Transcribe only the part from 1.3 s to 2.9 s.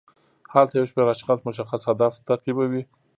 مشخص اهداف تعقیبوي.